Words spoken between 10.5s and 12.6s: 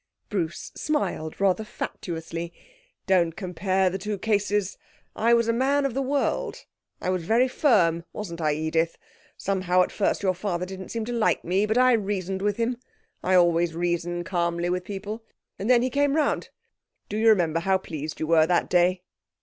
didn't seem to like me, but I reasoned with